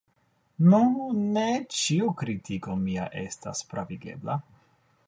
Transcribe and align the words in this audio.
Nu, 0.69 0.79
ne 1.35 1.43
ĉiu 1.81 2.09
kritiko 2.23 2.79
mia 2.87 3.07
estas 3.27 3.65
pravigebla. 3.75 4.43